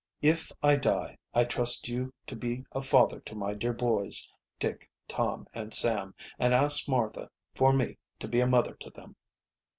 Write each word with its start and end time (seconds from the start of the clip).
If 0.23 0.51
I 0.63 0.77
die, 0.77 1.19
I 1.31 1.43
trust 1.45 1.87
you 1.87 2.11
to 2.25 2.35
be 2.35 2.65
a 2.71 2.81
father 2.81 3.19
to 3.19 3.35
my 3.35 3.53
dear 3.53 3.71
boys, 3.71 4.33
Dick, 4.59 4.89
Tom, 5.07 5.45
and 5.53 5.75
Sam, 5.75 6.15
and 6.39 6.55
ask 6.55 6.89
Martha 6.89 7.29
for 7.53 7.71
me 7.71 7.99
to 8.17 8.27
be 8.27 8.39
a 8.39 8.47
mother 8.47 8.73
to 8.73 8.89
them. 8.89 9.15